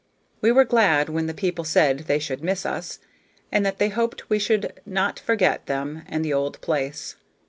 [0.41, 2.97] We were glad when the people said they should miss us,
[3.51, 7.17] and that they hoped we should not forget them and the old place.